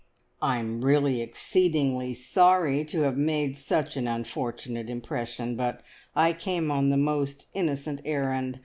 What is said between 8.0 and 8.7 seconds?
errand.